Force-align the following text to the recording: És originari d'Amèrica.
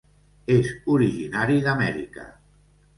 És 0.53 0.71
originari 0.95 1.61
d'Amèrica. 1.69 2.29